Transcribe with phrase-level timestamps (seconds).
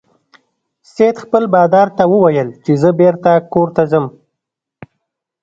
[0.93, 4.05] سید خپل بادار ته وویل چې زه بیرته کور ته ځم.